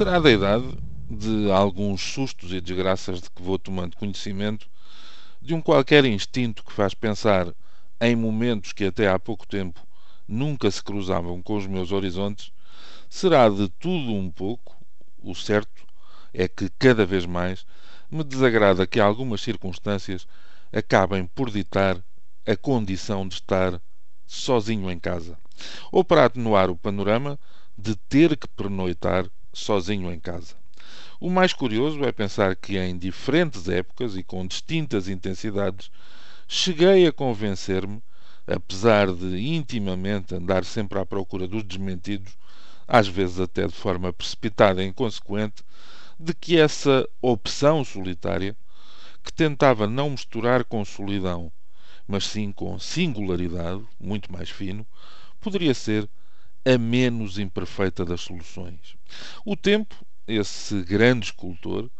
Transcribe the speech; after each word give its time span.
Será 0.00 0.18
da 0.18 0.30
idade 0.30 0.64
de 1.10 1.52
alguns 1.52 2.00
sustos 2.00 2.54
e 2.54 2.60
desgraças 2.62 3.20
de 3.20 3.28
que 3.28 3.42
vou 3.42 3.58
tomando 3.58 3.98
conhecimento, 3.98 4.66
de 5.42 5.52
um 5.52 5.60
qualquer 5.60 6.06
instinto 6.06 6.64
que 6.64 6.72
faz 6.72 6.94
pensar 6.94 7.54
em 8.00 8.16
momentos 8.16 8.72
que 8.72 8.86
até 8.86 9.10
há 9.10 9.18
pouco 9.18 9.46
tempo 9.46 9.78
nunca 10.26 10.70
se 10.70 10.82
cruzavam 10.82 11.42
com 11.42 11.54
os 11.54 11.66
meus 11.66 11.92
horizontes, 11.92 12.50
será 13.10 13.46
de 13.50 13.68
tudo 13.78 14.14
um 14.14 14.30
pouco, 14.30 14.74
o 15.22 15.34
certo 15.34 15.84
é 16.32 16.48
que 16.48 16.70
cada 16.78 17.04
vez 17.04 17.26
mais 17.26 17.66
me 18.10 18.24
desagrada 18.24 18.86
que 18.86 19.00
algumas 19.00 19.42
circunstâncias 19.42 20.26
acabem 20.72 21.26
por 21.26 21.50
ditar 21.50 22.02
a 22.46 22.56
condição 22.56 23.28
de 23.28 23.34
estar 23.34 23.78
sozinho 24.26 24.90
em 24.90 24.98
casa, 24.98 25.36
ou 25.92 26.02
para 26.02 26.24
atenuar 26.24 26.70
o 26.70 26.74
panorama 26.74 27.38
de 27.76 27.94
ter 27.94 28.34
que 28.34 28.48
pernoitar 28.48 29.26
sozinho 29.52 30.12
em 30.12 30.18
casa. 30.18 30.54
O 31.20 31.28
mais 31.28 31.52
curioso 31.52 32.02
é 32.04 32.12
pensar 32.12 32.56
que 32.56 32.78
em 32.78 32.96
diferentes 32.96 33.68
épocas 33.68 34.16
e 34.16 34.22
com 34.22 34.46
distintas 34.46 35.08
intensidades 35.08 35.90
cheguei 36.48 37.06
a 37.06 37.12
convencer-me, 37.12 38.02
apesar 38.46 39.12
de 39.12 39.38
intimamente 39.38 40.34
andar 40.34 40.64
sempre 40.64 40.98
à 40.98 41.04
procura 41.04 41.46
dos 41.46 41.62
desmentidos, 41.62 42.32
às 42.88 43.06
vezes 43.06 43.38
até 43.38 43.66
de 43.66 43.74
forma 43.74 44.12
precipitada 44.12 44.82
e 44.82 44.86
inconsequente, 44.86 45.62
de 46.18 46.34
que 46.34 46.58
essa 46.58 47.08
opção 47.20 47.84
solitária, 47.84 48.56
que 49.22 49.32
tentava 49.32 49.86
não 49.86 50.10
misturar 50.10 50.64
com 50.64 50.84
solidão, 50.84 51.52
mas 52.08 52.24
sim 52.24 52.50
com 52.50 52.78
singularidade, 52.78 53.82
muito 54.00 54.32
mais 54.32 54.50
fino, 54.50 54.86
poderia 55.40 55.74
ser 55.74 56.08
a 56.64 56.76
menos 56.76 57.38
imperfeita 57.38 58.04
das 58.04 58.20
soluções. 58.20 58.96
O 59.44 59.56
tempo, 59.56 59.94
esse 60.26 60.82
grande 60.82 61.26
escultor, 61.26 61.90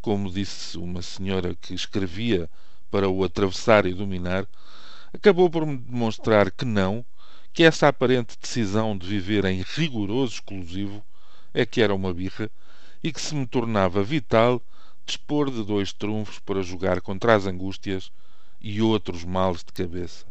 como 0.00 0.30
disse 0.30 0.76
uma 0.76 1.02
senhora 1.02 1.54
que 1.54 1.74
escrevia 1.74 2.50
para 2.90 3.08
o 3.08 3.22
atravessar 3.22 3.86
e 3.86 3.94
dominar, 3.94 4.46
acabou 5.12 5.48
por 5.48 5.64
me 5.64 5.76
demonstrar 5.76 6.50
que 6.50 6.64
não, 6.64 7.04
que 7.52 7.62
essa 7.62 7.88
aparente 7.88 8.36
decisão 8.40 8.96
de 8.96 9.06
viver 9.06 9.44
em 9.44 9.62
rigoroso 9.62 10.34
exclusivo 10.34 11.04
é 11.54 11.64
que 11.64 11.80
era 11.80 11.94
uma 11.94 12.12
birra 12.12 12.50
e 13.02 13.12
que 13.12 13.20
se 13.20 13.34
me 13.34 13.46
tornava 13.46 14.02
vital 14.02 14.62
dispor 15.06 15.50
de 15.50 15.64
dois 15.64 15.92
trunfos 15.92 16.38
para 16.40 16.62
jogar 16.62 17.00
contra 17.00 17.34
as 17.34 17.46
angústias 17.46 18.12
e 18.60 18.82
outros 18.82 19.24
males 19.24 19.64
de 19.64 19.72
cabeça. 19.72 20.26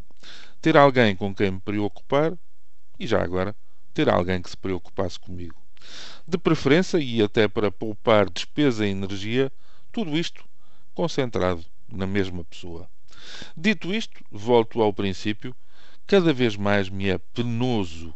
Ter 0.60 0.76
alguém 0.76 1.16
com 1.16 1.34
quem 1.34 1.52
me 1.52 1.60
preocupar 1.60 2.32
e 2.98 3.06
já 3.06 3.22
agora 3.22 3.54
ter 3.98 4.08
alguém 4.08 4.40
que 4.40 4.48
se 4.48 4.56
preocupasse 4.56 5.18
comigo. 5.18 5.60
De 6.24 6.38
preferência 6.38 6.98
e 6.98 7.20
até 7.20 7.48
para 7.48 7.68
poupar 7.68 8.30
despesa 8.30 8.86
e 8.86 8.90
energia, 8.90 9.50
tudo 9.90 10.16
isto 10.16 10.44
concentrado 10.94 11.64
na 11.88 12.06
mesma 12.06 12.44
pessoa. 12.44 12.88
Dito 13.56 13.92
isto, 13.92 14.24
volto 14.30 14.80
ao 14.80 14.92
princípio, 14.92 15.52
cada 16.06 16.32
vez 16.32 16.54
mais 16.54 16.88
me 16.88 17.08
é 17.08 17.18
penoso 17.18 18.14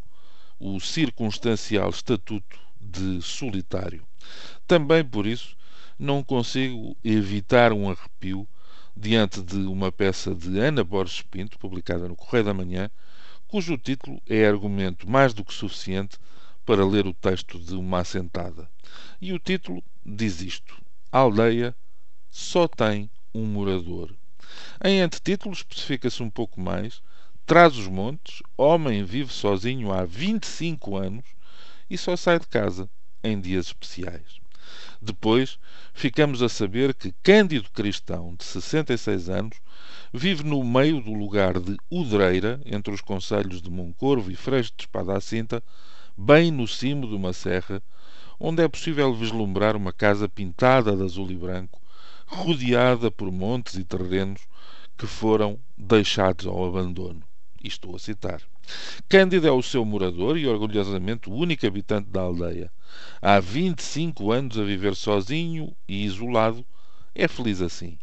o 0.61 0.79
circunstancial 0.79 1.91
estatuto 1.91 2.61
de 2.81 3.21
solitário. 3.21 4.07
Também 4.69 5.05
por 5.05 5.27
isso 5.27 5.57
não 5.99 6.23
consigo 6.23 6.97
evitar 7.03 7.73
um 7.73 7.91
arrepio 7.91 8.47
diante 8.97 9.43
de 9.43 9.67
uma 9.67 9.91
peça 9.91 10.33
de 10.33 10.61
Ana 10.61 10.85
Borges 10.85 11.23
Pinto, 11.23 11.59
publicada 11.59 12.09
no 12.09 12.15
Correio 12.15 12.45
da 12.45 12.55
Manhã, 12.55 12.89
cujo 13.53 13.77
título 13.77 14.19
é 14.27 14.47
argumento 14.47 15.07
mais 15.07 15.35
do 15.35 15.45
que 15.45 15.53
suficiente 15.53 16.17
para 16.65 16.87
ler 16.87 17.07
o 17.07 17.13
texto 17.13 17.59
de 17.59 17.75
uma 17.75 17.99
assentada. 17.99 18.67
E 19.21 19.31
o 19.35 19.39
título 19.39 19.85
diz 20.03 20.41
isto: 20.41 20.83
A 21.13 21.19
aldeia 21.19 21.77
só 22.31 22.67
tem 22.67 23.11
um 23.35 23.45
morador. 23.45 24.17
Em 24.83 25.03
antetítulo 25.03 25.53
especifica-se 25.53 26.23
um 26.23 26.31
pouco 26.31 26.63
mais: 26.63 27.03
Traz 27.45 27.77
os 27.77 27.89
montes, 27.89 28.43
homem 28.57 29.05
vive 29.05 29.31
sozinho 29.31 29.93
há 29.93 30.03
25 30.03 30.97
anos 30.97 31.27
e 31.91 31.99
só 31.99 32.17
sai 32.17 32.39
de 32.39 32.47
casa 32.47 32.89
em 33.23 33.39
dias 33.39 33.67
especiais. 33.67 34.41
Depois, 35.05 35.59
ficamos 35.93 36.43
a 36.43 36.49
saber 36.49 36.95
que 36.95 37.13
Cândido 37.25 37.69
Cristão, 37.73 38.37
de 38.37 38.45
66 38.45 39.29
anos, 39.29 39.59
vive 40.15 40.45
no 40.45 40.63
meio 40.63 41.01
do 41.01 41.13
lugar 41.13 41.59
de 41.59 41.77
Udreira, 41.91 42.61
entre 42.65 42.95
os 42.95 43.01
concelhos 43.01 43.61
de 43.61 43.69
Moncorvo 43.69 44.31
e 44.31 44.37
Freixo 44.37 44.73
de 44.77 44.85
Espada 44.85 45.17
à 45.17 45.21
Cinta, 45.21 45.61
bem 46.17 46.53
no 46.53 46.69
cimo 46.69 47.09
de 47.09 47.17
uma 47.17 47.33
serra, 47.33 47.83
onde 48.39 48.63
é 48.63 48.69
possível 48.69 49.13
vislumbrar 49.13 49.75
uma 49.75 49.93
casa 49.93 50.29
pintada 50.29 50.97
de 50.97 51.03
azul 51.03 51.33
e 51.33 51.37
branco, 51.37 51.83
rodeada 52.25 53.11
por 53.11 53.33
montes 53.33 53.75
e 53.75 53.83
terrenos 53.83 54.43
que 54.97 55.09
foram 55.09 55.59
deixados 55.77 56.47
ao 56.47 56.65
abandono. 56.65 57.25
E 57.61 57.67
estou 57.67 57.97
a 57.97 57.99
citar. 57.99 58.41
Cândido 59.09 59.49
é 59.49 59.51
o 59.51 59.63
seu 59.63 59.85
morador 59.85 60.39
e 60.39 60.47
orgulhosamente 60.47 61.29
o 61.29 61.35
único 61.35 61.67
habitante 61.67 62.09
da 62.09 62.21
aldeia. 62.21 62.71
Há 63.21 63.41
25 63.41 64.33
anos 64.33 64.59
a 64.59 64.65
viver 64.65 64.95
sozinho 64.95 65.75
e 65.89 66.05
isolado. 66.05 66.65
É 67.15 67.29
feliz 67.29 67.61
assim. 67.61 67.99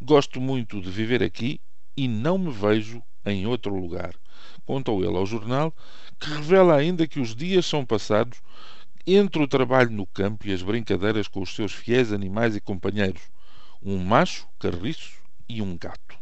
Gosto 0.00 0.40
muito 0.40 0.80
de 0.80 0.90
viver 0.90 1.22
aqui 1.22 1.60
e 1.96 2.06
não 2.08 2.38
me 2.38 2.50
vejo 2.50 3.02
em 3.24 3.46
outro 3.46 3.74
lugar. 3.74 4.14
Contou 4.64 5.04
ele 5.04 5.16
ao 5.16 5.26
jornal, 5.26 5.74
que 6.18 6.28
revela 6.30 6.76
ainda 6.76 7.06
que 7.06 7.20
os 7.20 7.34
dias 7.34 7.66
são 7.66 7.84
passados 7.84 8.40
entre 9.06 9.40
o 9.40 9.46
trabalho 9.46 9.90
no 9.90 10.06
campo 10.06 10.46
e 10.46 10.52
as 10.52 10.62
brincadeiras 10.62 11.28
com 11.28 11.40
os 11.40 11.54
seus 11.54 11.72
fiéis 11.72 12.12
animais 12.12 12.56
e 12.56 12.60
companheiros, 12.60 13.22
um 13.80 13.98
macho, 13.98 14.48
carriço 14.58 15.20
e 15.48 15.62
um 15.62 15.76
gato. 15.78 16.16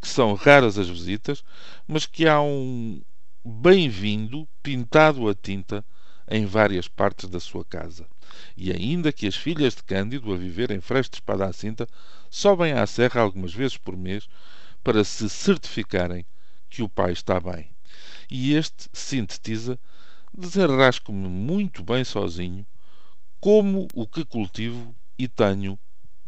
Que 0.00 0.08
são 0.08 0.34
raras 0.34 0.78
as 0.78 0.88
visitas, 0.88 1.42
mas 1.88 2.06
que 2.06 2.28
há 2.28 2.40
um 2.40 3.00
bem-vindo 3.44 4.46
pintado 4.62 5.28
a 5.28 5.34
tinta 5.34 5.84
em 6.30 6.46
várias 6.46 6.86
partes 6.86 7.28
da 7.28 7.40
sua 7.40 7.64
casa. 7.64 8.06
E 8.56 8.70
ainda 8.70 9.12
que 9.12 9.26
as 9.26 9.34
filhas 9.34 9.74
de 9.74 9.82
Cândido, 9.82 10.32
a 10.32 10.36
viver 10.36 10.70
em 10.70 10.80
Freixo 10.80 11.10
de 11.10 11.16
Espada 11.16 11.44
à 11.44 11.52
Cinta, 11.52 11.88
sobem 12.30 12.72
à 12.72 12.86
serra 12.86 13.20
algumas 13.20 13.52
vezes 13.52 13.76
por 13.76 13.96
mês 13.96 14.28
para 14.84 15.02
se 15.02 15.28
certificarem 15.28 16.24
que 16.68 16.82
o 16.82 16.88
pai 16.88 17.12
está 17.12 17.40
bem. 17.40 17.68
E 18.30 18.54
este 18.54 18.88
sintetiza: 18.92 19.78
desenrasco-me 20.32 21.28
muito 21.28 21.82
bem 21.82 22.04
sozinho, 22.04 22.64
como 23.40 23.88
o 23.92 24.06
que 24.06 24.24
cultivo 24.24 24.94
e 25.18 25.26
tenho 25.26 25.76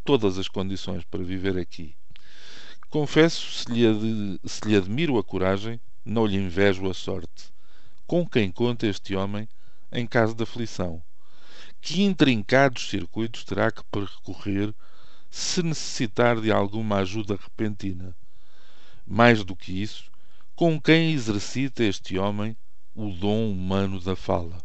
todas 0.04 0.36
as 0.36 0.48
condições 0.48 1.04
para 1.04 1.22
viver 1.22 1.56
aqui. 1.56 1.94
Confesso, 2.90 3.52
se 3.52 3.72
lhe, 3.72 3.86
ad... 3.86 4.40
se 4.44 4.68
lhe 4.68 4.76
admiro 4.76 5.16
a 5.16 5.24
coragem, 5.24 5.80
não 6.04 6.26
lhe 6.26 6.36
invejo 6.36 6.90
a 6.90 6.94
sorte. 6.94 7.52
Com 8.06 8.28
quem 8.28 8.50
conta 8.50 8.86
este 8.86 9.14
homem 9.14 9.48
em 9.92 10.06
caso 10.06 10.34
de 10.34 10.42
aflição? 10.42 11.02
Que 11.80 12.02
intrincados 12.02 12.88
circuitos 12.88 13.44
terá 13.44 13.70
que 13.70 13.84
percorrer 13.84 14.74
se 15.30 15.62
necessitar 15.62 16.40
de 16.40 16.50
alguma 16.50 16.98
ajuda 16.98 17.36
repentina? 17.36 18.16
Mais 19.06 19.44
do 19.44 19.54
que 19.54 19.82
isso, 19.82 20.10
com 20.54 20.80
quem 20.80 21.12
exercita 21.12 21.84
este 21.84 22.18
homem 22.18 22.56
o 22.94 23.10
dom 23.10 23.50
humano 23.50 24.00
da 24.00 24.16
fala? 24.16 24.58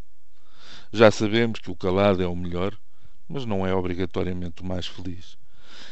Já 0.91 1.11
sabemos 1.11 1.59
que 1.59 1.71
o 1.71 1.75
calado 1.75 2.23
é 2.23 2.27
o 2.27 2.35
melhor, 2.35 2.77
mas 3.27 3.45
não 3.45 3.67
é 3.67 3.73
obrigatoriamente 3.73 4.61
o 4.61 4.65
mais 4.65 4.87
feliz. 4.87 5.37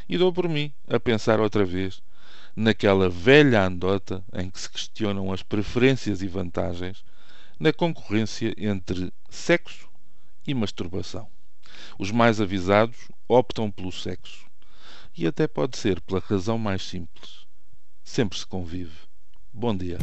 E 0.07 0.17
dou 0.17 0.31
por 0.31 0.47
mim 0.47 0.71
a 0.87 0.99
pensar 0.99 1.39
outra 1.39 1.65
vez 1.65 2.01
naquela 2.55 3.09
velha 3.09 3.65
andota 3.65 4.23
em 4.33 4.49
que 4.49 4.59
se 4.59 4.69
questionam 4.69 5.33
as 5.33 5.43
preferências 5.43 6.21
e 6.21 6.27
vantagens 6.27 7.03
na 7.59 7.71
concorrência 7.71 8.53
entre 8.57 9.11
sexo 9.29 9.89
e 10.45 10.53
masturbação. 10.53 11.27
Os 11.97 12.11
mais 12.11 12.39
avisados 12.39 12.97
optam 13.27 13.71
pelo 13.71 13.91
sexo. 13.91 14.45
E 15.17 15.25
até 15.25 15.47
pode 15.47 15.77
ser 15.77 16.01
pela 16.01 16.19
razão 16.19 16.57
mais 16.57 16.83
simples. 16.83 17.45
Sempre 18.03 18.37
se 18.37 18.45
convive. 18.45 18.97
Bom 19.53 19.75
dia. 19.75 19.97